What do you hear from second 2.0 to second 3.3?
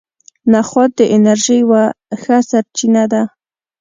ښه سرچینه ده.